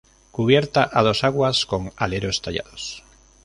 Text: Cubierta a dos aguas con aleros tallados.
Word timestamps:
Cubierta 0.31 0.89
a 0.91 1.03
dos 1.03 1.23
aguas 1.23 1.67
con 1.67 1.93
aleros 1.95 2.41
tallados. 2.41 3.03